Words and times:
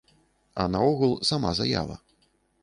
А 0.63 0.65
наогул, 0.75 1.13
сама 1.31 1.53
заява. 1.61 1.99